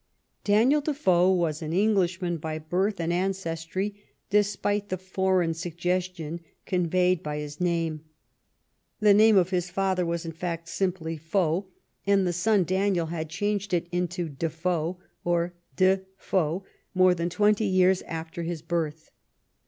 [0.43, 3.93] Daniel Defoe was an Englishman by birth and an cestry,
[4.31, 8.01] despite the foreign suggestion conveyed by his name.
[8.99, 11.67] The name of his father was, in fact, simply Foe,
[12.07, 16.63] and the son Daniel had changed it into Defoe or De Foe
[16.95, 19.11] more than twenty years after his birth.